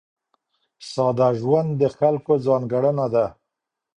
ساده 0.91 1.29
ژوند 1.39 1.69
د 1.81 1.83
خلکو 1.97 2.33
ځانګړنه 2.45 3.05
ده. 3.13 3.25